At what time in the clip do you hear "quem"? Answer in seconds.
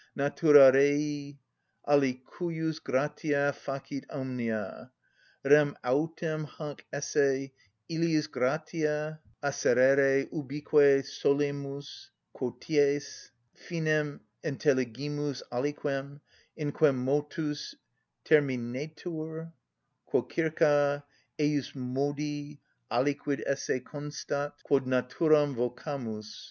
16.71-16.97